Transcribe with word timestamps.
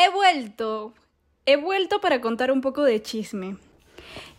He 0.00 0.08
vuelto. 0.08 0.94
He 1.44 1.56
vuelto 1.56 2.00
para 2.00 2.22
contar 2.22 2.50
un 2.52 2.62
poco 2.62 2.84
de 2.84 3.02
chisme. 3.02 3.56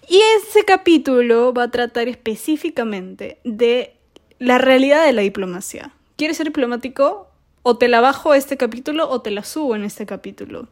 Y 0.09 0.19
ese 0.37 0.65
capítulo 0.65 1.53
va 1.53 1.63
a 1.63 1.71
tratar 1.71 2.07
específicamente 2.07 3.37
de 3.43 3.95
la 4.39 4.57
realidad 4.57 5.05
de 5.05 5.13
la 5.13 5.21
diplomacia. 5.21 5.93
¿Quieres 6.15 6.37
ser 6.37 6.47
diplomático? 6.47 7.27
O 7.61 7.77
te 7.77 7.87
la 7.89 8.01
bajo 8.01 8.33
este 8.33 8.57
capítulo 8.57 9.07
o 9.07 9.21
te 9.21 9.29
la 9.29 9.43
subo 9.43 9.75
en 9.75 9.83
este 9.83 10.07
capítulo. 10.07 10.67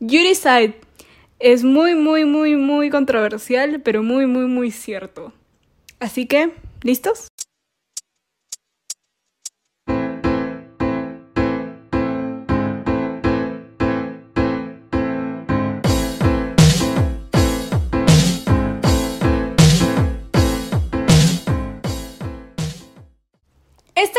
You 0.00 0.20
decide. 0.22 0.80
Es 1.38 1.64
muy, 1.64 1.94
muy, 1.94 2.26
muy, 2.26 2.56
muy 2.56 2.90
controversial, 2.90 3.80
pero 3.80 4.02
muy, 4.02 4.26
muy, 4.26 4.44
muy 4.44 4.70
cierto. 4.70 5.32
Así 5.98 6.26
que, 6.26 6.52
¿listos? 6.82 7.28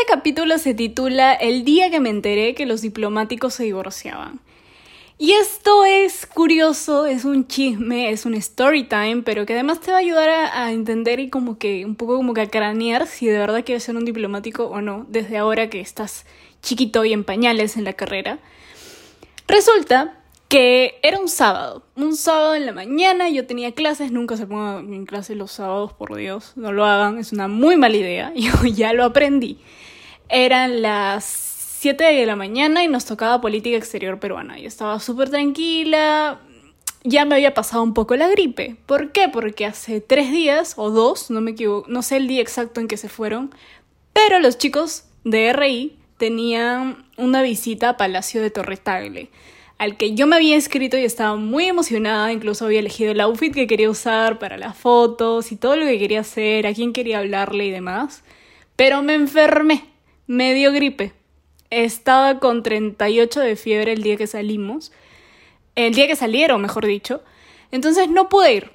Capítulo 0.08 0.56
se 0.56 0.72
titula 0.72 1.34
El 1.34 1.66
día 1.66 1.90
que 1.90 2.00
me 2.00 2.08
enteré 2.08 2.54
que 2.54 2.64
los 2.64 2.80
diplomáticos 2.80 3.52
se 3.52 3.64
divorciaban. 3.64 4.40
Y 5.18 5.32
esto 5.32 5.84
es 5.84 6.24
curioso, 6.24 7.04
es 7.04 7.26
un 7.26 7.46
chisme, 7.46 8.08
es 8.08 8.24
un 8.24 8.32
story 8.32 8.84
time, 8.84 9.20
pero 9.22 9.44
que 9.44 9.52
además 9.52 9.80
te 9.80 9.90
va 9.90 9.98
a 9.98 10.00
ayudar 10.00 10.30
a, 10.30 10.72
entender 10.72 11.20
y 11.20 11.28
como 11.28 11.58
que 11.58 11.84
un 11.84 11.94
poco 11.94 12.16
como 12.16 12.32
que 12.32 12.40
a 12.40 12.48
cranear 12.48 13.06
si 13.06 13.26
de 13.26 13.38
verdad 13.38 13.62
quieres 13.66 13.82
ser 13.82 13.96
un 13.96 14.06
diplomático 14.06 14.64
o 14.64 14.80
no, 14.80 15.04
desde 15.10 15.36
ahora 15.36 15.68
que 15.68 15.80
estás 15.80 16.24
chiquito 16.62 17.04
y 17.04 17.12
en 17.12 17.24
pañales 17.24 17.76
en 17.76 17.84
la 17.84 17.92
carrera. 17.92 18.38
Resulta 19.46 20.14
que 20.48 21.00
era 21.02 21.18
un 21.18 21.28
sábado, 21.28 21.82
un 21.96 22.16
sábado 22.16 22.54
en 22.54 22.64
la 22.64 22.72
mañana, 22.72 23.28
yo 23.28 23.46
tenía 23.46 23.72
clases, 23.72 24.10
nunca 24.10 24.38
se 24.38 24.46
pongan 24.46 24.94
en 24.94 25.04
clase 25.04 25.34
los 25.34 25.52
sábados, 25.52 25.92
por 25.92 26.16
Dios, 26.16 26.52
no 26.56 26.72
lo 26.72 26.86
hagan, 26.86 27.18
es 27.18 27.32
una 27.32 27.46
muy 27.46 27.76
mala 27.76 27.96
idea, 27.96 28.32
yo 28.36 28.64
ya 28.64 28.94
lo 28.94 29.04
aprendí. 29.04 29.58
Eran 30.28 30.82
las 30.82 31.24
7 31.24 32.04
de 32.04 32.26
la 32.26 32.36
mañana 32.36 32.84
y 32.84 32.88
nos 32.88 33.04
tocaba 33.04 33.40
política 33.40 33.76
exterior 33.76 34.18
peruana. 34.18 34.58
Yo 34.58 34.68
estaba 34.68 35.00
súper 35.00 35.30
tranquila, 35.30 36.40
ya 37.04 37.24
me 37.24 37.36
había 37.36 37.54
pasado 37.54 37.82
un 37.82 37.94
poco 37.94 38.16
la 38.16 38.28
gripe. 38.28 38.76
¿Por 38.86 39.12
qué? 39.12 39.28
Porque 39.28 39.66
hace 39.66 40.00
tres 40.00 40.30
días 40.30 40.74
o 40.76 40.90
dos, 40.90 41.30
no 41.30 41.40
me 41.40 41.52
equivoco, 41.52 41.88
no 41.88 42.02
sé 42.02 42.16
el 42.16 42.28
día 42.28 42.42
exacto 42.42 42.80
en 42.80 42.88
que 42.88 42.96
se 42.96 43.08
fueron, 43.08 43.54
pero 44.12 44.40
los 44.40 44.58
chicos 44.58 45.04
de 45.24 45.52
RI 45.52 45.98
tenían 46.16 47.06
una 47.16 47.42
visita 47.42 47.90
a 47.90 47.96
Palacio 47.96 48.42
de 48.42 48.50
Torretagle 48.50 49.30
al 49.78 49.96
que 49.96 50.14
yo 50.14 50.26
me 50.26 50.36
había 50.36 50.56
inscrito 50.56 50.98
y 50.98 51.04
estaba 51.04 51.36
muy 51.36 51.66
emocionada, 51.66 52.32
incluso 52.32 52.66
había 52.66 52.80
elegido 52.80 53.12
el 53.12 53.20
outfit 53.20 53.54
que 53.54 53.68
quería 53.68 53.88
usar 53.88 54.38
para 54.40 54.58
las 54.58 54.76
fotos 54.76 55.52
y 55.52 55.56
todo 55.56 55.76
lo 55.76 55.86
que 55.86 55.98
quería 55.98 56.20
hacer, 56.20 56.66
a 56.66 56.74
quién 56.74 56.92
quería 56.92 57.20
hablarle 57.20 57.66
y 57.66 57.70
demás. 57.70 58.24
Pero 58.74 59.02
me 59.02 59.14
enfermé, 59.14 59.84
me 60.28 60.54
dio 60.54 60.70
gripe. 60.70 61.12
Estaba 61.70 62.38
con 62.38 62.62
38 62.62 63.40
de 63.40 63.56
fiebre 63.56 63.92
el 63.92 64.02
día 64.02 64.16
que 64.16 64.28
salimos, 64.28 64.92
el 65.74 65.94
día 65.94 66.06
que 66.06 66.14
salieron, 66.14 66.62
mejor 66.62 66.86
dicho. 66.86 67.22
Entonces 67.72 68.08
no 68.08 68.28
pude 68.28 68.54
ir. 68.54 68.70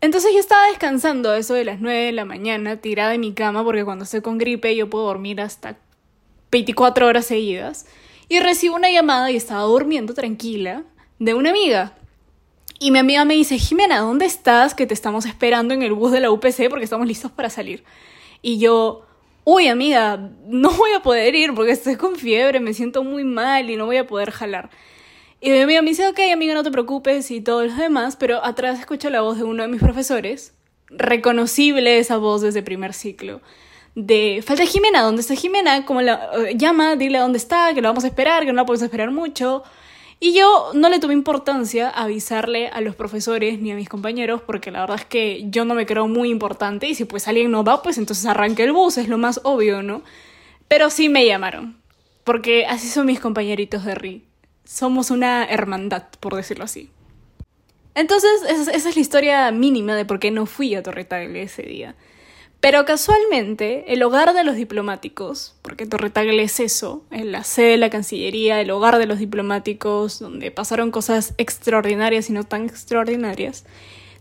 Entonces 0.00 0.32
yo 0.32 0.40
estaba 0.40 0.66
descansando 0.68 1.34
eso 1.34 1.54
de 1.54 1.64
las 1.64 1.80
9 1.80 2.06
de 2.06 2.12
la 2.12 2.24
mañana, 2.24 2.76
tirada 2.76 3.14
en 3.14 3.20
mi 3.20 3.32
cama, 3.32 3.64
porque 3.64 3.84
cuando 3.84 4.04
estoy 4.04 4.20
con 4.20 4.38
gripe 4.38 4.74
yo 4.74 4.90
puedo 4.90 5.06
dormir 5.06 5.40
hasta 5.40 5.76
24 6.50 7.06
horas 7.06 7.26
seguidas 7.26 7.86
y 8.28 8.40
recibo 8.40 8.76
una 8.76 8.90
llamada 8.90 9.30
y 9.30 9.36
estaba 9.36 9.62
durmiendo 9.62 10.14
tranquila 10.14 10.84
de 11.18 11.34
una 11.34 11.50
amiga. 11.50 11.94
Y 12.78 12.92
mi 12.92 13.00
amiga 13.00 13.24
me 13.24 13.34
dice, 13.34 13.58
Jimena, 13.58 13.98
¿dónde 13.98 14.26
estás? 14.26 14.74
Que 14.74 14.86
te 14.86 14.94
estamos 14.94 15.26
esperando 15.26 15.74
en 15.74 15.82
el 15.82 15.92
bus 15.92 16.12
de 16.12 16.20
la 16.20 16.30
UPC 16.30 16.68
porque 16.70 16.84
estamos 16.84 17.08
listos 17.08 17.32
para 17.32 17.50
salir. 17.50 17.82
Y 18.40 18.58
yo, 18.58 19.07
uy, 19.50 19.68
amiga, 19.68 20.30
no 20.46 20.70
voy 20.72 20.90
a 20.92 21.00
poder 21.00 21.34
ir 21.34 21.54
porque 21.54 21.72
estoy 21.72 21.96
con 21.96 22.16
fiebre, 22.16 22.60
me 22.60 22.74
siento 22.74 23.02
muy 23.02 23.24
mal 23.24 23.70
y 23.70 23.76
no 23.76 23.86
voy 23.86 23.96
a 23.96 24.06
poder 24.06 24.30
jalar. 24.30 24.68
Y 25.40 25.48
mi 25.48 25.60
amiga 25.60 25.80
me 25.80 25.88
dice, 25.88 26.06
ok, 26.06 26.18
amiga, 26.30 26.52
no 26.52 26.62
te 26.62 26.70
preocupes 26.70 27.30
y 27.30 27.40
todo 27.40 27.64
lo 27.64 27.74
demás, 27.74 28.16
pero 28.16 28.44
atrás 28.44 28.78
escucho 28.78 29.08
la 29.08 29.22
voz 29.22 29.38
de 29.38 29.44
uno 29.44 29.62
de 29.62 29.70
mis 29.70 29.80
profesores, 29.80 30.52
reconocible 30.90 31.98
esa 31.98 32.18
voz 32.18 32.42
desde 32.42 32.62
primer 32.62 32.92
ciclo 32.92 33.40
de 33.94 34.44
falta 34.46 34.64
Jimena, 34.64 35.00
¿dónde 35.02 35.22
está 35.22 35.34
Jimena? 35.34 35.86
Como 35.86 36.02
la 36.02 36.30
eh, 36.36 36.54
llama, 36.56 36.94
dile 36.94 37.18
dónde 37.18 37.38
está, 37.38 37.72
que 37.74 37.80
lo 37.80 37.88
vamos 37.88 38.04
a 38.04 38.08
esperar, 38.08 38.44
que 38.44 38.52
no 38.52 38.56
la 38.56 38.66
podemos 38.66 38.82
esperar 38.82 39.10
mucho. 39.10 39.64
Y 40.20 40.34
yo 40.34 40.72
no 40.74 40.88
le 40.88 40.98
tuve 40.98 41.12
importancia 41.12 41.88
avisarle 41.90 42.68
a 42.68 42.80
los 42.80 42.96
profesores 42.96 43.60
ni 43.60 43.70
a 43.70 43.76
mis 43.76 43.88
compañeros 43.88 44.42
porque 44.42 44.72
la 44.72 44.80
verdad 44.80 44.98
es 44.98 45.04
que 45.04 45.44
yo 45.48 45.64
no 45.64 45.74
me 45.74 45.86
creo 45.86 46.08
muy 46.08 46.30
importante 46.30 46.88
y 46.88 46.94
si 46.96 47.04
pues 47.04 47.28
alguien 47.28 47.52
no 47.52 47.62
va, 47.62 47.82
pues 47.82 47.98
entonces 47.98 48.26
arranque 48.26 48.64
el 48.64 48.72
bus, 48.72 48.98
es 48.98 49.08
lo 49.08 49.16
más 49.16 49.40
obvio, 49.44 49.82
¿no? 49.82 50.02
Pero 50.66 50.90
sí 50.90 51.08
me 51.08 51.24
llamaron, 51.24 51.80
porque 52.24 52.66
así 52.66 52.88
son 52.88 53.06
mis 53.06 53.20
compañeritos 53.20 53.84
de 53.84 53.94
RI. 53.94 54.24
Somos 54.64 55.10
una 55.10 55.44
hermandad, 55.44 56.04
por 56.20 56.34
decirlo 56.34 56.64
así. 56.64 56.90
Entonces, 57.94 58.30
esa, 58.48 58.70
es 58.70 58.94
la 58.94 59.00
historia 59.00 59.50
mínima 59.50 59.96
de 59.96 60.04
por 60.04 60.20
qué 60.20 60.30
no 60.30 60.46
fui 60.46 60.74
a 60.74 60.82
Torretagle 60.82 61.42
ese 61.42 61.62
día. 61.62 61.96
Pero 62.60 62.84
casualmente, 62.84 63.92
el 63.92 64.02
hogar 64.02 64.34
de 64.34 64.42
los 64.42 64.56
diplomáticos, 64.56 65.54
porque 65.62 65.86
Torretagle 65.86 66.42
es 66.42 66.58
eso, 66.58 67.04
en 67.12 67.30
la 67.30 67.44
sede 67.44 67.72
de 67.72 67.76
la 67.76 67.90
Cancillería, 67.90 68.60
el 68.60 68.72
hogar 68.72 68.98
de 68.98 69.06
los 69.06 69.20
diplomáticos, 69.20 70.18
donde 70.18 70.50
pasaron 70.50 70.90
cosas 70.90 71.34
extraordinarias 71.38 72.30
y 72.30 72.32
no 72.32 72.42
tan 72.42 72.64
extraordinarias, 72.64 73.64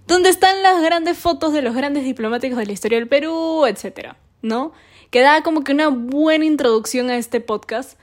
donde 0.05 0.29
están 0.29 0.61
las 0.61 0.81
grandes 0.83 1.17
fotos 1.17 1.51
de 1.51 1.63
los 1.63 1.75
grandes 1.75 2.03
diplomáticos 2.03 2.59
de 2.59 2.67
la 2.67 2.71
historia 2.71 2.99
del 2.99 3.07
Perú, 3.07 3.65
etc. 3.65 4.13
¿No? 4.43 4.71
Que 5.09 5.21
da 5.21 5.41
como 5.41 5.63
que 5.63 5.71
una 5.71 5.87
buena 5.87 6.45
introducción 6.45 7.09
a 7.09 7.17
este 7.17 7.41
podcast. 7.41 7.99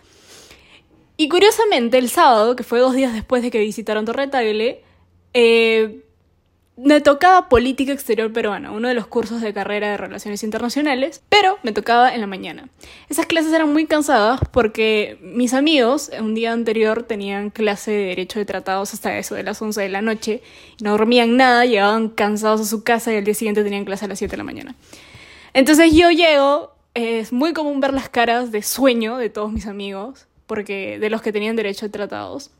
Y 1.17 1.29
curiosamente, 1.29 1.97
el 1.97 2.11
sábado, 2.11 2.57
que 2.57 2.65
fue 2.65 2.81
dos 2.81 2.95
días 2.97 3.13
después 3.13 3.43
de 3.45 3.53
que 3.53 3.61
visitaron 3.61 4.05
Torretagle, 4.05 4.83
eh, 5.33 6.04
me 6.77 7.01
tocaba 7.01 7.49
política 7.49 7.93
exterior 7.93 8.33
peruana, 8.33 8.73
uno 8.73 8.89
de 8.89 8.95
los 8.95 9.07
cursos 9.07 9.41
de 9.41 9.55
carrera 9.55 9.91
de 9.91 9.97
relaciones 9.97 10.43
internacionales, 10.43 11.23
pero 11.29 11.59
me 11.63 11.73
tocaba 11.73 12.13
en 12.13 12.21
la 12.21 12.27
mañana. 12.27 12.69
Esas 13.09 13.27
clases 13.27 13.53
eran 13.53 13.73
muy 13.73 13.87
cansadas 13.87 14.41
porque 14.51 15.19
mis 15.21 15.55
amigos 15.55 16.11
un 16.19 16.35
día 16.35 16.53
anterior 16.53 17.05
tenían 17.05 17.51
clase 17.51 17.93
de 17.93 18.07
derecho 18.07 18.41
de 18.41 18.45
tratados 18.45 18.93
hasta 18.93 19.17
eso 19.19 19.37
de 19.37 19.45
las 19.45 19.63
11 19.63 19.83
de 19.83 19.89
la 19.89 20.03
noche, 20.03 20.43
no 20.83 20.93
dormían 20.93 21.37
nada, 21.37 21.65
llegaban 21.65 22.09
cansados 22.09 22.61
a 22.61 22.65
su 22.65 22.83
casa 22.83 23.13
y 23.13 23.17
al 23.17 23.25
día 23.25 23.35
siguiente 23.35 23.63
tenían 23.63 23.85
clase 23.85 24.07
a 24.07 24.09
las 24.09 24.19
7 24.19 24.33
de 24.33 24.39
la 24.39 24.45
mañana. 24.45 24.75
Entonces 25.53 25.95
yo 25.95 26.11
llego, 26.11 26.75
es 26.95 27.33
muy 27.33 27.53
común 27.53 27.79
ver 27.79 27.95
las 27.95 28.09
caras 28.09 28.51
de 28.51 28.63
sueño 28.63 29.17
de 29.17 29.31
todos 29.31 29.53
mis 29.53 29.67
amigos, 29.67 30.27
porque 30.47 30.99
de 30.99 31.11
los 31.11 31.23
que 31.23 31.33
tenían 31.33 31.55
derecho 31.55 31.87
de 31.87 31.91
tratados. 31.91 32.51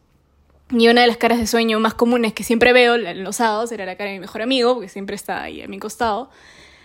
Y 0.77 0.89
una 0.89 1.03
de 1.03 1.07
las 1.07 1.19
caras 1.19 1.39
de 1.39 1.47
sueño 1.47 1.79
más 1.79 1.95
comunes 1.95 2.33
que 2.33 2.43
siempre 2.43 2.73
veo 2.73 2.97
en 2.97 3.23
los 3.23 3.39
era 3.39 3.87
la 3.87 3.97
cara 3.97 4.11
de 4.11 4.17
mi 4.17 4.21
mejor 4.21 4.43
amigo, 4.43 4.75
porque 4.75 4.89
siempre 4.89 5.15
está 5.15 5.43
ahí 5.43 5.63
a 5.63 5.69
mi 5.69 5.79
costado. 5.79 6.31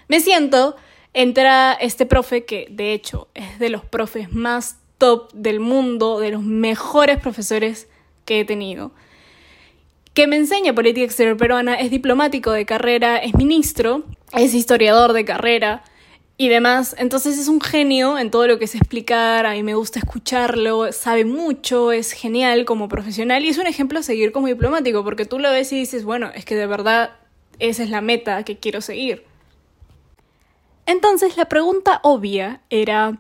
Me 0.08 0.20
siento, 0.20 0.76
entra 1.14 1.74
este 1.74 2.06
profe 2.06 2.46
que 2.46 2.68
de 2.70 2.94
hecho 2.94 3.30
es 3.34 3.58
de 3.58 3.70
los 3.70 3.84
profes 3.84 4.32
más 4.32 4.78
top 5.00 5.32
del 5.34 5.60
mundo, 5.60 6.20
de 6.20 6.30
los 6.30 6.44
mejores 6.44 7.18
profesores 7.18 7.88
que 8.26 8.42
he 8.42 8.46
tenido, 8.46 8.92
que 10.14 10.28
me 10.28 10.36
enseña 10.36 10.76
política 10.76 11.06
exterior 11.06 11.38
peruana, 11.38 11.74
es 11.76 11.90
diplomático 11.90 12.52
de 12.52 12.66
carrera, 12.66 13.18
es 13.18 13.34
ministro, 13.34 14.04
es 14.34 14.54
historiador 14.54 15.14
de 15.14 15.26
carrera, 15.26 15.84
y 16.40 16.48
demás. 16.48 16.96
Entonces 16.98 17.38
es 17.38 17.50
un 17.50 17.60
genio 17.60 18.18
en 18.18 18.32
todo 18.32 18.48
lo 18.48 18.58
que 18.58 18.66
es 18.66 18.74
explicar, 18.74 19.46
a 19.46 19.52
mí 19.52 19.62
me 19.62 19.76
gusta 19.76 20.00
escucharlo, 20.00 20.92
sabe 20.94 21.26
mucho, 21.26 21.92
es 21.92 22.14
genial 22.14 22.64
como 22.64 22.88
profesional 22.88 23.44
y 23.44 23.50
es 23.50 23.58
un 23.58 23.68
ejemplo 23.68 24.00
a 24.00 24.04
seguir 24.04 24.32
como 24.32 24.48
diplomático, 24.48 25.04
porque 25.04 25.26
tú 25.26 25.38
lo 25.38 25.52
ves 25.52 25.72
y 25.74 25.80
dices, 25.80 26.06
bueno, 26.06 26.32
es 26.34 26.46
que 26.46 26.56
de 26.56 26.66
verdad 26.66 27.12
esa 27.60 27.84
es 27.84 27.90
la 27.90 28.00
meta 28.00 28.42
que 28.44 28.58
quiero 28.58 28.80
seguir. 28.80 29.26
Entonces 30.86 31.36
la 31.36 31.50
pregunta 31.50 32.00
obvia 32.04 32.62
era, 32.70 33.20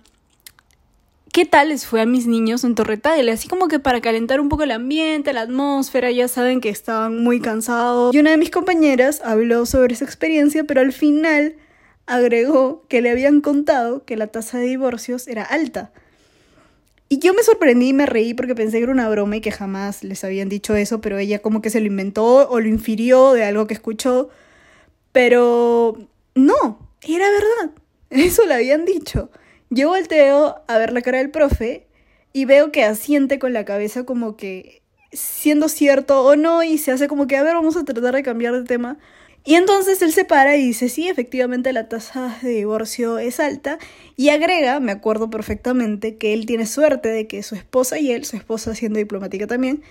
¿qué 1.33 1.43
tal 1.43 1.69
les 1.69 1.85
fue 1.85 1.99
a 1.99 2.05
mis 2.05 2.25
niños 2.25 2.63
en 2.63 2.73
Torretagle? 2.73 3.33
Así 3.33 3.49
como 3.49 3.67
que 3.67 3.79
para 3.79 3.99
calentar 3.99 4.39
un 4.39 4.47
poco 4.47 4.63
el 4.63 4.71
ambiente, 4.71 5.33
la 5.33 5.41
atmósfera, 5.41 6.09
ya 6.09 6.29
saben 6.29 6.61
que 6.61 6.69
estaban 6.69 7.21
muy 7.21 7.41
cansados. 7.41 8.15
Y 8.15 8.19
una 8.19 8.31
de 8.31 8.37
mis 8.37 8.49
compañeras 8.49 9.21
habló 9.25 9.65
sobre 9.65 9.93
esa 9.93 10.05
experiencia, 10.05 10.63
pero 10.63 10.79
al 10.79 10.93
final 10.93 11.57
agregó 12.09 12.83
que 12.89 13.01
le 13.01 13.11
habían 13.11 13.39
contado 13.39 14.03
que 14.03 14.17
la 14.17 14.27
tasa 14.27 14.57
de 14.57 14.65
divorcios 14.65 15.27
era 15.27 15.43
alta. 15.43 15.91
Y 17.07 17.19
yo 17.19 17.33
me 17.33 17.43
sorprendí 17.43 17.89
y 17.89 17.93
me 17.93 18.05
reí 18.05 18.33
porque 18.33 18.55
pensé 18.55 18.77
que 18.77 18.83
era 18.83 18.91
una 18.91 19.09
broma 19.09 19.37
y 19.37 19.41
que 19.41 19.51
jamás 19.51 20.03
les 20.03 20.23
habían 20.23 20.49
dicho 20.49 20.75
eso, 20.75 21.01
pero 21.01 21.17
ella 21.17 21.39
como 21.39 21.61
que 21.61 21.69
se 21.69 21.79
lo 21.79 21.87
inventó 21.87 22.49
o 22.49 22.59
lo 22.59 22.67
infirió 22.67 23.33
de 23.33 23.45
algo 23.45 23.67
que 23.67 23.73
escuchó. 23.73 24.29
Pero 25.11 25.97
no, 26.35 26.89
era 27.01 27.25
verdad. 27.31 27.71
Eso 28.09 28.45
le 28.45 28.53
habían 28.53 28.85
dicho. 28.85 29.29
Yo 29.69 29.89
volteo 29.89 30.63
a 30.67 30.77
ver 30.77 30.93
la 30.93 31.01
cara 31.01 31.19
del 31.19 31.31
profe 31.31 31.87
y 32.33 32.45
veo 32.45 32.71
que 32.71 32.83
asiente 32.83 33.39
con 33.39 33.53
la 33.53 33.65
cabeza 33.65 34.03
como 34.03 34.35
que 34.35 34.81
siendo 35.11 35.69
cierto 35.69 36.23
o 36.23 36.35
no 36.35 36.63
y 36.63 36.77
se 36.77 36.91
hace 36.91 37.07
como 37.07 37.27
que, 37.27 37.37
a 37.37 37.43
ver, 37.43 37.55
vamos 37.55 37.75
a 37.75 37.85
tratar 37.85 38.15
de 38.15 38.23
cambiar 38.23 38.53
de 38.53 38.63
tema. 38.63 38.97
Y 39.45 39.55
entonces 39.55 40.01
él 40.01 40.11
se 40.11 40.25
para 40.25 40.57
y 40.57 40.61
dice, 40.63 40.89
sí, 40.89 41.07
efectivamente 41.07 41.73
la 41.73 41.87
tasa 41.87 42.37
de 42.41 42.49
divorcio 42.49 43.17
es 43.19 43.39
alta. 43.39 43.79
Y 44.15 44.29
agrega, 44.29 44.79
me 44.79 44.91
acuerdo 44.91 45.29
perfectamente, 45.29 46.17
que 46.17 46.33
él 46.33 46.45
tiene 46.45 46.65
suerte 46.65 47.09
de 47.09 47.27
que 47.27 47.41
su 47.43 47.55
esposa 47.55 47.99
y 47.99 48.11
él, 48.11 48.25
su 48.25 48.35
esposa 48.35 48.75
siendo 48.75 48.99
diplomática 48.99 49.47
también, 49.47 49.81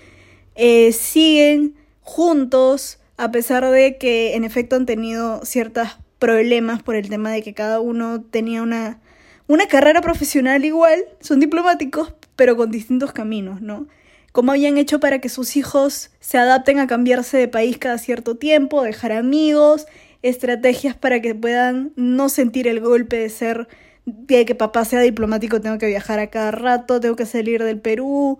eh, 0.55 0.91
siguen 0.93 1.75
juntos 2.01 2.99
a 3.17 3.31
pesar 3.31 3.69
de 3.69 3.97
que 3.97 4.35
en 4.35 4.45
efecto 4.45 4.77
han 4.77 4.85
tenido 4.85 5.43
ciertos 5.43 5.89
problemas 6.19 6.81
por 6.81 6.95
el 6.95 7.09
tema 7.09 7.31
de 7.31 7.43
que 7.43 7.53
cada 7.53 7.81
uno 7.81 8.21
tenía 8.21 8.61
una, 8.61 9.01
una 9.47 9.67
carrera 9.67 10.01
profesional 10.01 10.63
igual, 10.63 11.03
son 11.19 11.41
diplomáticos, 11.41 12.13
pero 12.37 12.55
con 12.55 12.71
distintos 12.71 13.11
caminos, 13.11 13.61
¿no? 13.61 13.87
Cómo 14.31 14.51
habían 14.51 14.77
hecho 14.77 14.99
para 14.99 15.19
que 15.19 15.29
sus 15.29 15.55
hijos 15.55 16.11
se 16.19 16.37
adapten 16.37 16.79
a 16.79 16.87
cambiarse 16.87 17.37
de 17.37 17.47
país 17.47 17.77
cada 17.77 17.97
cierto 17.97 18.35
tiempo, 18.35 18.83
dejar 18.83 19.11
amigos, 19.11 19.85
estrategias 20.21 20.95
para 20.95 21.21
que 21.21 21.35
puedan 21.35 21.93
no 21.95 22.29
sentir 22.29 22.67
el 22.67 22.79
golpe 22.79 23.17
de 23.17 23.29
ser 23.29 23.67
de 24.05 24.45
que 24.45 24.55
papá 24.55 24.85
sea 24.85 25.01
diplomático, 25.01 25.61
tengo 25.61 25.77
que 25.77 25.85
viajar 25.85 26.19
a 26.19 26.27
cada 26.27 26.51
rato, 26.51 26.99
tengo 26.99 27.15
que 27.15 27.25
salir 27.25 27.63
del 27.63 27.79
Perú, 27.79 28.37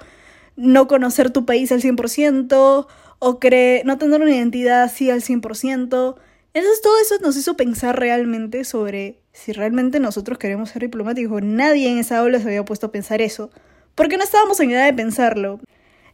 no 0.55 0.87
conocer 0.87 1.29
tu 1.31 1.45
país 1.45 1.71
al 1.71 1.81
100% 1.81 2.87
o 3.19 3.39
cree, 3.39 3.83
no 3.85 3.97
tener 3.97 4.21
una 4.21 4.31
identidad 4.31 4.83
así 4.83 5.09
al 5.09 5.21
100%. 5.21 6.15
Entonces 6.53 6.81
todo 6.81 6.99
eso 7.01 7.15
nos 7.21 7.37
hizo 7.37 7.55
pensar 7.55 7.99
realmente 7.99 8.63
sobre 8.63 9.19
si 9.31 9.51
realmente 9.51 9.99
nosotros 9.99 10.39
queremos 10.39 10.69
ser 10.69 10.81
diplomáticos. 10.81 11.43
Nadie 11.43 11.89
en 11.89 11.99
esa 11.99 12.17
aula 12.17 12.39
se 12.39 12.47
había 12.47 12.65
puesto 12.65 12.87
a 12.87 12.91
pensar 12.91 13.21
eso, 13.21 13.51
porque 13.95 14.17
no 14.17 14.23
estábamos 14.23 14.59
en 14.59 14.71
edad 14.71 14.85
de 14.85 14.93
pensarlo. 14.93 15.59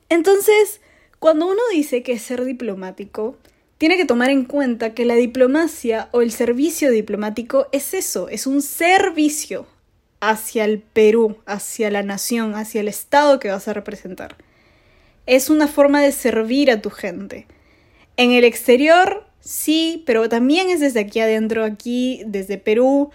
Entonces, 0.10 0.82
cuando 1.20 1.48
uno 1.48 1.62
dice 1.72 2.04
que 2.04 2.14
es 2.14 2.22
ser 2.22 2.46
diplomático, 2.46 3.38
tiene 3.78 3.98
que 3.98 4.06
tomar 4.06 4.30
en 4.30 4.46
cuenta 4.46 4.94
que 4.94 5.06
la 5.06 5.16
diplomacia 5.16 6.10
o 6.12 6.22
el 6.22 6.32
servicio 6.32 6.92
diplomático 6.92 7.68
es 7.72 7.94
eso, 7.94 8.30
es 8.30 8.48
un 8.48 8.62
servicio 8.62 9.68
hacia 10.22 10.66
el 10.66 10.80
Perú, 10.80 11.38
hacia 11.46 11.92
la 11.92 12.04
nación, 12.04 12.56
hacia 12.56 12.82
el 12.82 12.88
Estado 12.88 13.40
que 13.40 13.50
vas 13.50 13.68
a 13.68 13.74
representar. 13.74 14.36
Es 15.26 15.50
una 15.50 15.68
forma 15.68 16.02
de 16.02 16.12
servir 16.12 16.72
a 16.72 16.82
tu 16.82 16.90
gente. 16.90 17.48
En 18.18 18.32
el 18.32 18.44
exterior, 18.44 19.26
sí, 19.40 20.04
pero 20.06 20.30
también 20.30 20.70
es 20.70 20.80
desde 20.80 21.02
aquí 21.02 21.20
adentro, 21.20 21.64
aquí, 21.64 22.24
desde 22.26 22.58
Perú, 22.58 23.12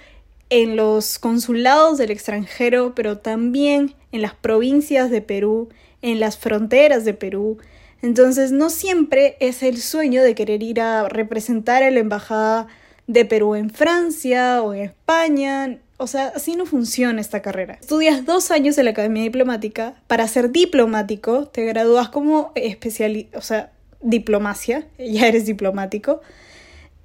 en 0.51 0.77
los 0.77 1.19
consulados 1.19 1.97
del 1.97 2.11
extranjero, 2.11 2.95
pero 2.95 3.19
también 3.19 3.95
en 4.13 4.23
las 4.23 4.35
provincias 4.35 5.11
de 5.11 5.23
Perú, 5.23 5.69
en 6.03 6.21
las 6.21 6.39
fronteras 6.39 7.05
de 7.05 7.15
Perú. 7.15 7.59
Entonces 8.03 8.53
no 8.53 8.71
siempre 8.71 9.37
es 9.41 9.63
el 9.63 9.81
sueño 9.81 10.23
de 10.23 10.35
querer 10.35 10.63
ir 10.63 10.81
a 10.81 11.09
representar 11.09 11.83
a 11.83 11.91
la 11.91 12.01
embajada 12.01 12.67
de 13.07 13.25
Perú 13.25 13.55
en 13.55 13.71
Francia 13.71 14.63
o 14.63 14.73
en 14.73 14.83
España. 14.83 15.79
O 15.97 16.07
sea, 16.07 16.33
así 16.35 16.57
no 16.57 16.65
funciona 16.65 17.21
esta 17.21 17.43
carrera. 17.43 17.77
Estudias 17.81 18.25
dos 18.25 18.51
años 18.51 18.79
en 18.79 18.87
la 18.87 18.93
Academia 18.93 19.23
Diplomática. 19.23 19.95
Para 20.07 20.27
ser 20.29 20.51
diplomático, 20.51 21.47
te 21.47 21.65
gradúas 21.67 22.09
como 22.09 22.53
especialista, 22.55 23.37
o 23.37 23.43
sea, 23.43 23.73
diplomacia, 24.01 24.87
ya 24.99 25.27
eres 25.29 25.45
diplomático. 25.45 26.23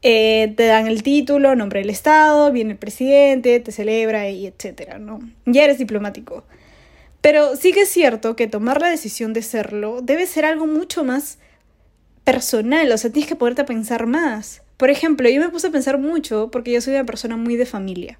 Eh, 0.01 0.53
te 0.55 0.67
dan 0.67 0.85
el 0.85 1.01
título, 1.01 1.55
nombre 1.55 1.79
del 1.79 1.89
Estado, 1.89 2.51
viene 2.51 2.73
el 2.73 2.77
presidente, 2.77 3.59
te 3.59 3.71
celebra 3.71 4.29
y 4.29 4.45
etcétera, 4.45 4.99
¿no? 4.99 5.19
Ya 5.45 5.63
eres 5.63 5.79
diplomático. 5.79 6.43
Pero 7.25 7.55
sí 7.55 7.71
que 7.71 7.81
es 7.81 7.89
cierto 7.89 8.35
que 8.35 8.45
tomar 8.45 8.79
la 8.79 8.87
decisión 8.87 9.33
de 9.33 9.41
serlo 9.41 10.03
debe 10.03 10.27
ser 10.27 10.45
algo 10.45 10.67
mucho 10.67 11.03
más 11.03 11.39
personal, 12.23 12.91
o 12.91 12.97
sea, 12.99 13.11
tienes 13.11 13.27
que 13.27 13.35
poderte 13.35 13.63
pensar 13.63 14.05
más. 14.05 14.61
Por 14.77 14.91
ejemplo, 14.91 15.27
yo 15.27 15.41
me 15.41 15.49
puse 15.49 15.65
a 15.65 15.71
pensar 15.71 15.97
mucho 15.97 16.51
porque 16.51 16.71
yo 16.71 16.81
soy 16.81 16.93
una 16.93 17.03
persona 17.03 17.35
muy 17.35 17.55
de 17.55 17.65
familia. 17.65 18.19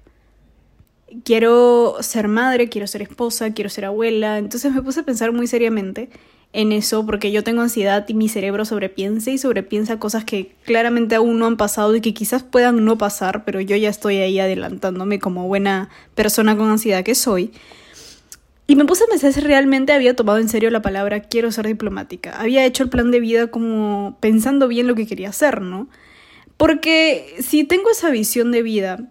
Quiero 1.22 1.98
ser 2.00 2.26
madre, 2.26 2.68
quiero 2.68 2.88
ser 2.88 3.00
esposa, 3.00 3.54
quiero 3.54 3.70
ser 3.70 3.84
abuela, 3.84 4.38
entonces 4.38 4.74
me 4.74 4.82
puse 4.82 4.98
a 4.98 5.04
pensar 5.04 5.30
muy 5.30 5.46
seriamente 5.46 6.10
en 6.52 6.72
eso 6.72 7.06
porque 7.06 7.30
yo 7.30 7.44
tengo 7.44 7.62
ansiedad 7.62 8.04
y 8.08 8.14
mi 8.14 8.28
cerebro 8.28 8.64
sobrepiensa 8.64 9.30
y 9.30 9.38
sobrepiensa 9.38 10.00
cosas 10.00 10.24
que 10.24 10.56
claramente 10.64 11.14
aún 11.14 11.38
no 11.38 11.46
han 11.46 11.56
pasado 11.56 11.94
y 11.94 12.00
que 12.00 12.12
quizás 12.12 12.42
puedan 12.42 12.84
no 12.84 12.98
pasar, 12.98 13.44
pero 13.44 13.60
yo 13.60 13.76
ya 13.76 13.88
estoy 13.88 14.16
ahí 14.16 14.40
adelantándome 14.40 15.20
como 15.20 15.46
buena 15.46 15.90
persona 16.16 16.56
con 16.56 16.68
ansiedad 16.70 17.04
que 17.04 17.14
soy. 17.14 17.52
Y 18.66 18.74
me 18.74 18.84
puse 18.84 19.04
a 19.04 19.06
pensar 19.06 19.32
si 19.32 19.40
realmente 19.40 19.92
había 19.92 20.16
tomado 20.16 20.38
en 20.38 20.48
serio 20.48 20.70
la 20.70 20.82
palabra 20.82 21.20
quiero 21.20 21.52
ser 21.52 21.66
diplomática. 21.66 22.40
Había 22.40 22.64
hecho 22.64 22.82
el 22.82 22.90
plan 22.90 23.10
de 23.10 23.20
vida 23.20 23.46
como 23.48 24.16
pensando 24.20 24.66
bien 24.66 24.86
lo 24.88 24.94
que 24.96 25.06
quería 25.06 25.28
hacer, 25.28 25.60
¿no? 25.60 25.88
Porque 26.56 27.36
si 27.38 27.64
tengo 27.64 27.90
esa 27.90 28.10
visión 28.10 28.50
de 28.50 28.62
vida, 28.62 29.08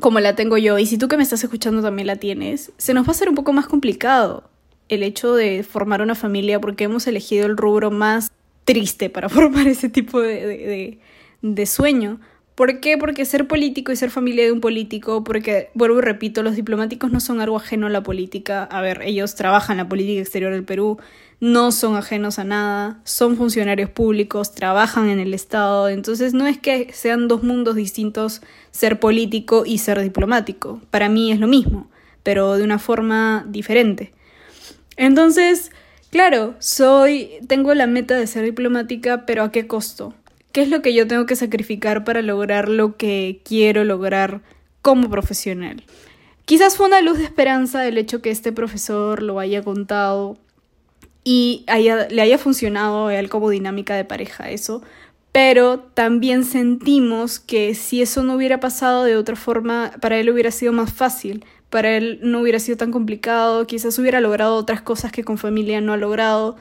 como 0.00 0.18
la 0.20 0.34
tengo 0.34 0.58
yo, 0.58 0.78
y 0.78 0.86
si 0.86 0.98
tú 0.98 1.06
que 1.06 1.16
me 1.16 1.22
estás 1.22 1.44
escuchando 1.44 1.82
también 1.82 2.06
la 2.06 2.16
tienes, 2.16 2.72
se 2.76 2.94
nos 2.94 3.04
va 3.04 3.08
a 3.08 3.10
hacer 3.12 3.28
un 3.28 3.34
poco 3.34 3.52
más 3.52 3.66
complicado 3.66 4.50
el 4.88 5.02
hecho 5.02 5.34
de 5.34 5.62
formar 5.62 6.02
una 6.02 6.14
familia 6.14 6.60
porque 6.60 6.84
hemos 6.84 7.06
elegido 7.06 7.46
el 7.46 7.56
rubro 7.56 7.90
más 7.90 8.32
triste 8.64 9.10
para 9.10 9.28
formar 9.30 9.68
ese 9.68 9.88
tipo 9.88 10.20
de, 10.20 10.46
de, 10.46 10.98
de 11.40 11.66
sueño. 11.66 12.20
¿Por 12.54 12.80
qué? 12.80 12.98
Porque 12.98 13.24
ser 13.24 13.48
político 13.48 13.92
y 13.92 13.96
ser 13.96 14.10
familia 14.10 14.44
de 14.44 14.52
un 14.52 14.60
político, 14.60 15.24
porque, 15.24 15.70
vuelvo 15.72 15.98
y 15.98 16.02
repito, 16.02 16.42
los 16.42 16.54
diplomáticos 16.54 17.10
no 17.10 17.18
son 17.18 17.40
algo 17.40 17.56
ajeno 17.56 17.86
a 17.86 17.90
la 17.90 18.02
política. 18.02 18.64
A 18.64 18.82
ver, 18.82 19.00
ellos 19.02 19.34
trabajan 19.34 19.74
en 19.74 19.84
la 19.84 19.88
política 19.88 20.20
exterior 20.20 20.52
del 20.52 20.64
Perú, 20.64 20.98
no 21.40 21.72
son 21.72 21.96
ajenos 21.96 22.38
a 22.38 22.44
nada, 22.44 23.00
son 23.04 23.36
funcionarios 23.36 23.88
públicos, 23.88 24.54
trabajan 24.54 25.08
en 25.08 25.18
el 25.18 25.32
Estado, 25.32 25.88
entonces 25.88 26.34
no 26.34 26.46
es 26.46 26.58
que 26.58 26.92
sean 26.92 27.26
dos 27.26 27.42
mundos 27.42 27.74
distintos 27.74 28.42
ser 28.70 29.00
político 29.00 29.64
y 29.66 29.78
ser 29.78 30.00
diplomático. 30.02 30.80
Para 30.90 31.08
mí 31.08 31.32
es 31.32 31.40
lo 31.40 31.48
mismo, 31.48 31.90
pero 32.22 32.54
de 32.58 32.64
una 32.64 32.78
forma 32.78 33.46
diferente. 33.48 34.12
Entonces, 34.96 35.72
claro, 36.10 36.54
soy, 36.58 37.30
tengo 37.48 37.72
la 37.74 37.86
meta 37.86 38.14
de 38.14 38.26
ser 38.26 38.44
diplomática, 38.44 39.24
pero 39.24 39.42
¿a 39.42 39.50
qué 39.50 39.66
costo? 39.66 40.14
¿Qué 40.52 40.62
es 40.62 40.68
lo 40.68 40.82
que 40.82 40.92
yo 40.92 41.06
tengo 41.06 41.24
que 41.26 41.34
sacrificar 41.34 42.04
para 42.04 42.20
lograr 42.20 42.68
lo 42.68 42.96
que 42.96 43.40
quiero 43.44 43.84
lograr 43.84 44.42
como 44.82 45.08
profesional? 45.08 45.82
Quizás 46.44 46.76
fue 46.76 46.86
una 46.86 47.00
luz 47.00 47.18
de 47.18 47.24
esperanza 47.24 47.86
el 47.86 47.96
hecho 47.96 48.20
que 48.20 48.30
este 48.30 48.52
profesor 48.52 49.22
lo 49.22 49.40
haya 49.40 49.62
contado 49.62 50.36
y 51.24 51.64
le 52.10 52.20
haya 52.20 52.36
funcionado 52.36 53.06
a 53.06 53.14
él 53.14 53.30
como 53.30 53.48
dinámica 53.48 53.94
de 53.94 54.04
pareja 54.04 54.50
eso, 54.50 54.82
pero 55.30 55.78
también 55.78 56.44
sentimos 56.44 57.38
que 57.40 57.74
si 57.74 58.02
eso 58.02 58.22
no 58.22 58.34
hubiera 58.34 58.60
pasado 58.60 59.04
de 59.04 59.16
otra 59.16 59.36
forma, 59.36 59.92
para 60.00 60.18
él 60.18 60.28
hubiera 60.28 60.50
sido 60.50 60.72
más 60.72 60.92
fácil, 60.92 61.44
para 61.70 61.96
él 61.96 62.18
no 62.22 62.40
hubiera 62.40 62.58
sido 62.58 62.76
tan 62.76 62.90
complicado, 62.90 63.66
quizás 63.66 63.98
hubiera 63.98 64.20
logrado 64.20 64.56
otras 64.56 64.82
cosas 64.82 65.12
que 65.12 65.24
con 65.24 65.38
familia 65.38 65.80
no 65.80 65.94
ha 65.94 65.96
logrado. 65.96 66.56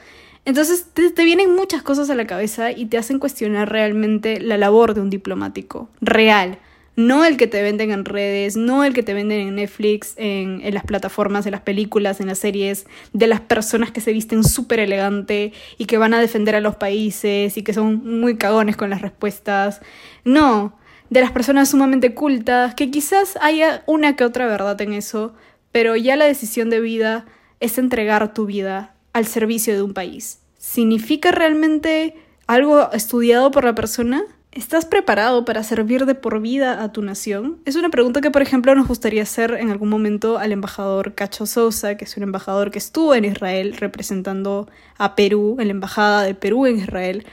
Entonces 0.46 0.88
te, 0.94 1.24
vienen 1.24 1.56
muchas 1.56 1.84
cosas 1.84 2.10
a 2.10 2.16
la 2.16 2.26
cabeza 2.26 2.72
y 2.72 2.86
te 2.86 2.98
hacen 2.98 3.20
cuestionar 3.20 3.72
realmente 3.72 4.40
la 4.40 4.58
labor 4.58 4.94
de 4.94 5.02
un 5.02 5.10
diplomático 5.10 5.90
real. 6.02 6.58
No 6.96 7.24
el 7.24 7.38
que 7.38 7.48
te 7.48 7.62
venden 7.62 7.92
en 7.92 8.06
redes, 8.06 8.58
no 8.58 8.84
el 8.84 8.94
que 8.94 9.04
te 9.04 9.14
venden 9.14 9.48
en 9.48 9.56
Netflix, 9.56 10.14
en, 10.18 10.62
las 10.74 10.84
plataformas, 10.84 11.46
en 11.46 11.54
las 11.54 11.62
películas, 11.62 12.20
en 12.20 12.28
las 12.28 12.40
series, 12.40 12.86
de 13.14 13.28
las 13.28 13.40
personas 13.40 13.92
que 13.92 14.02
se 14.02 14.12
visten 14.12 14.44
súper 14.44 14.80
elegante 14.80 15.54
y 15.78 15.86
que 15.86 15.98
van 15.98 16.14
a 16.14 16.20
defender 16.20 16.56
a 16.56 16.60
los 16.60 16.76
países 16.76 17.56
y 17.56 17.64
que 17.64 17.74
son 17.74 18.20
muy 18.20 18.36
cagones 18.36 18.76
con 18.76 18.90
las 18.90 19.02
respuestas. 19.02 19.80
No, 20.26 20.76
de 21.10 21.22
las 21.22 21.32
personas 21.32 21.70
sumamente 21.70 22.14
cultas, 22.14 22.76
que 22.76 22.92
quizás 22.92 23.38
haya 23.42 23.84
una 23.86 24.16
que 24.16 24.26
otra 24.26 24.48
verdad 24.48 24.80
en 24.82 24.94
eso, 24.94 25.34
pero 25.72 25.96
ya 25.96 26.18
la 26.18 26.26
decisión 26.26 26.70
de 26.70 26.82
vida 26.82 27.26
es 27.62 27.78
entregar 27.78 28.34
tu 28.34 28.48
vida 28.48 28.96
al 29.14 29.26
servicio 29.26 29.74
de 29.74 29.82
un 29.82 29.94
país? 29.94 30.40
¿Significa 30.58 31.32
realmente 31.32 32.16
algo 32.48 32.92
estudiado 32.92 33.52
por 33.52 33.64
la 33.64 33.76
persona? 33.76 34.24
¿Estás 34.52 34.86
preparado 34.86 35.46
para 35.46 35.64
servir 35.64 36.06
de 36.06 36.14
por 36.14 36.42
vida 36.42 36.84
a 36.84 36.92
tu 36.92 37.02
nación? 37.02 37.60
Es 37.66 37.78
una 37.78 37.90
pregunta 37.90 38.20
que, 38.20 38.32
por 38.32 38.42
ejemplo, 38.42 38.76
nos 38.76 38.88
gustaría 38.88 39.24
hacer 39.24 39.54
en 39.54 39.70
algún 39.70 39.88
momento 39.88 40.38
al 40.38 40.52
embajador 40.52 41.16
Cacho 41.16 41.46
Sousa, 41.46 41.96
que 41.96 42.04
es 42.04 42.18
un 42.18 42.24
embajador 42.24 42.70
que 42.70 42.80
estuvo 42.80 43.16
en 43.16 43.24
Israel 43.24 43.78
representando 43.78 44.70
a 44.98 45.16
Perú, 45.16 45.56
en 45.60 45.68
la 45.68 45.72
embajada 45.72 46.24
de 46.24 46.36
Perú 46.36 46.66
en 46.66 46.80
Israel, 46.80 47.26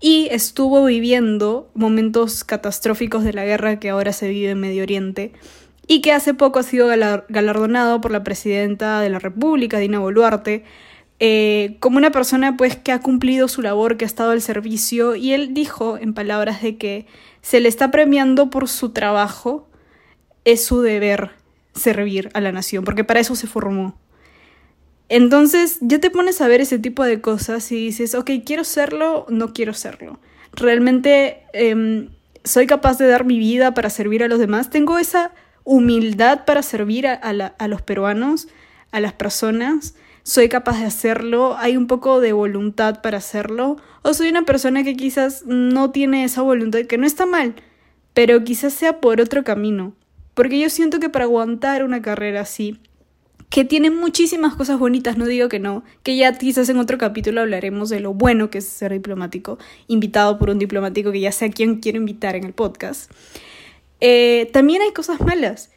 y 0.00 0.28
estuvo 0.30 0.84
viviendo 0.84 1.68
momentos 1.74 2.44
catastróficos 2.44 3.24
de 3.24 3.32
la 3.32 3.44
guerra 3.44 3.80
que 3.80 3.90
ahora 3.90 4.12
se 4.12 4.28
vive 4.28 4.50
en 4.50 4.60
Medio 4.60 4.84
Oriente 4.84 5.32
y 5.86 6.00
que 6.00 6.12
hace 6.12 6.32
poco 6.32 6.58
ha 6.58 6.62
sido 6.62 6.86
galardonado 6.86 8.00
por 8.00 8.12
la 8.12 8.22
presidenta 8.22 9.00
de 9.00 9.10
la 9.10 9.18
República, 9.18 9.78
Dina 9.78 9.98
Boluarte, 9.98 10.64
eh, 11.24 11.76
como 11.78 11.98
una 11.98 12.10
persona 12.10 12.56
pues 12.56 12.74
que 12.74 12.90
ha 12.90 13.00
cumplido 13.00 13.46
su 13.46 13.62
labor, 13.62 13.96
que 13.96 14.04
ha 14.04 14.06
estado 14.06 14.32
al 14.32 14.42
servicio, 14.42 15.14
y 15.14 15.32
él 15.32 15.54
dijo 15.54 15.96
en 15.96 16.14
palabras 16.14 16.62
de 16.62 16.78
que 16.78 17.06
se 17.42 17.60
le 17.60 17.68
está 17.68 17.92
premiando 17.92 18.50
por 18.50 18.68
su 18.68 18.88
trabajo, 18.88 19.68
es 20.44 20.64
su 20.64 20.80
deber 20.80 21.30
servir 21.76 22.28
a 22.34 22.40
la 22.40 22.50
nación, 22.50 22.82
porque 22.82 23.04
para 23.04 23.20
eso 23.20 23.36
se 23.36 23.46
formó. 23.46 23.96
Entonces 25.08 25.78
ya 25.80 26.00
te 26.00 26.10
pones 26.10 26.40
a 26.40 26.48
ver 26.48 26.60
ese 26.60 26.80
tipo 26.80 27.04
de 27.04 27.20
cosas 27.20 27.70
y 27.70 27.76
dices, 27.76 28.16
ok, 28.16 28.28
quiero 28.44 28.64
serlo, 28.64 29.24
no 29.28 29.52
quiero 29.52 29.74
serlo. 29.74 30.18
Realmente 30.52 31.44
em, 31.52 32.08
soy 32.42 32.66
capaz 32.66 32.98
de 32.98 33.06
dar 33.06 33.24
mi 33.24 33.38
vida 33.38 33.74
para 33.74 33.90
servir 33.90 34.24
a 34.24 34.28
los 34.28 34.40
demás. 34.40 34.70
Tengo 34.70 34.98
esa 34.98 35.30
humildad 35.62 36.44
para 36.46 36.64
servir 36.64 37.06
a, 37.06 37.14
a 37.14 37.68
los 37.68 37.82
peruanos, 37.82 38.48
a 38.90 38.98
las 38.98 39.12
personas. 39.12 39.94
Soy 40.24 40.48
capaz 40.48 40.78
de 40.78 40.86
hacerlo, 40.86 41.56
hay 41.58 41.76
un 41.76 41.88
poco 41.88 42.20
de 42.20 42.32
voluntad 42.32 43.02
para 43.02 43.18
hacerlo. 43.18 43.76
O 44.02 44.14
soy 44.14 44.28
una 44.28 44.44
persona 44.44 44.84
que 44.84 44.96
quizás 44.96 45.44
no 45.46 45.90
tiene 45.90 46.24
esa 46.24 46.42
voluntad, 46.42 46.80
que 46.82 46.98
no 46.98 47.06
está 47.06 47.26
mal, 47.26 47.54
pero 48.14 48.44
quizás 48.44 48.72
sea 48.72 49.00
por 49.00 49.20
otro 49.20 49.42
camino. 49.42 49.94
Porque 50.34 50.60
yo 50.60 50.70
siento 50.70 51.00
que 51.00 51.10
para 51.10 51.24
aguantar 51.24 51.82
una 51.82 52.02
carrera 52.02 52.40
así, 52.40 52.78
que 53.50 53.64
tiene 53.64 53.90
muchísimas 53.90 54.54
cosas 54.54 54.78
bonitas, 54.78 55.18
no 55.18 55.26
digo 55.26 55.48
que 55.48 55.58
no, 55.58 55.84
que 56.02 56.16
ya 56.16 56.32
quizás 56.38 56.68
en 56.68 56.78
otro 56.78 56.96
capítulo 56.96 57.42
hablaremos 57.42 57.90
de 57.90 58.00
lo 58.00 58.14
bueno 58.14 58.48
que 58.48 58.58
es 58.58 58.64
ser 58.64 58.92
diplomático, 58.92 59.58
invitado 59.88 60.38
por 60.38 60.50
un 60.50 60.58
diplomático 60.58 61.12
que 61.12 61.20
ya 61.20 61.32
sé 61.32 61.46
a 61.46 61.50
quién 61.50 61.80
quiero 61.80 61.98
invitar 61.98 62.36
en 62.36 62.44
el 62.44 62.54
podcast. 62.54 63.10
Eh, 64.00 64.48
también 64.52 64.82
hay 64.82 64.92
cosas 64.92 65.20
malas. 65.20 65.70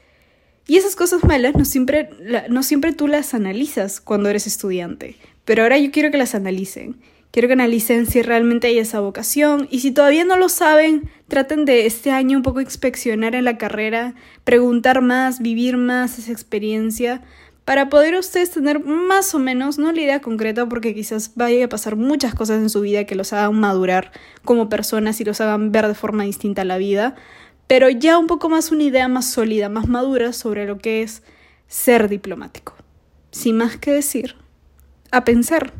Y 0.67 0.77
esas 0.77 0.95
cosas 0.95 1.23
malas 1.23 1.55
no 1.55 1.65
siempre, 1.65 2.09
no 2.49 2.63
siempre 2.63 2.93
tú 2.93 3.07
las 3.07 3.33
analizas 3.33 4.01
cuando 4.01 4.29
eres 4.29 4.47
estudiante, 4.47 5.15
pero 5.45 5.63
ahora 5.63 5.77
yo 5.77 5.91
quiero 5.91 6.11
que 6.11 6.17
las 6.17 6.35
analicen. 6.35 6.97
Quiero 7.31 7.49
que 7.49 7.53
analicen 7.53 8.05
si 8.05 8.21
realmente 8.21 8.67
hay 8.67 8.79
esa 8.79 9.01
vocación 9.01 9.67
y 9.69 9.81
si 9.81 9.91
todavía 9.91 10.23
no 10.23 10.37
lo 10.37 10.47
saben, 10.47 11.09
traten 11.27 11.65
de 11.65 11.85
este 11.85 12.09
año 12.09 12.37
un 12.37 12.43
poco 12.43 12.61
inspeccionar 12.61 13.35
en 13.35 13.43
la 13.43 13.57
carrera, 13.57 14.15
preguntar 14.45 15.01
más, 15.01 15.41
vivir 15.41 15.75
más 15.75 16.17
esa 16.17 16.31
experiencia 16.31 17.21
para 17.65 17.89
poder 17.89 18.15
ustedes 18.15 18.51
tener 18.51 18.79
más 18.85 19.33
o 19.33 19.39
menos, 19.39 19.79
no 19.79 19.91
la 19.91 19.99
idea 19.99 20.21
concreta, 20.21 20.69
porque 20.69 20.93
quizás 20.93 21.31
vaya 21.35 21.65
a 21.65 21.67
pasar 21.67 21.95
muchas 21.95 22.35
cosas 22.35 22.61
en 22.61 22.69
su 22.69 22.81
vida 22.81 23.05
que 23.05 23.15
los 23.15 23.33
hagan 23.33 23.59
madurar 23.59 24.11
como 24.43 24.69
personas 24.69 25.19
y 25.19 25.25
los 25.25 25.41
hagan 25.41 25.71
ver 25.71 25.87
de 25.87 25.95
forma 25.95 26.23
distinta 26.23 26.63
la 26.63 26.77
vida, 26.77 27.15
pero 27.67 27.89
ya 27.89 28.17
un 28.17 28.27
poco 28.27 28.49
más 28.49 28.71
una 28.71 28.83
idea 28.83 29.07
más 29.07 29.29
sólida, 29.29 29.69
más 29.69 29.87
madura 29.87 30.33
sobre 30.33 30.65
lo 30.65 30.77
que 30.77 31.01
es 31.01 31.23
ser 31.67 32.09
diplomático. 32.09 32.75
Sin 33.31 33.57
más 33.57 33.77
que 33.77 33.91
decir, 33.91 34.35
a 35.11 35.23
pensar. 35.23 35.73